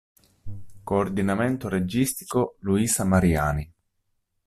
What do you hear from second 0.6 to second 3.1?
Coordinamento registico Luisa